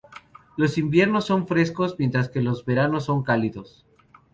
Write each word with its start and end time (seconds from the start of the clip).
Los 0.57 0.79
inviernos 0.79 1.25
son 1.25 1.45
frescos, 1.45 1.95
mientras 1.99 2.27
que 2.27 2.41
los 2.41 2.65
veranos 2.65 3.05
son 3.05 3.21
cálidos. 3.21 3.85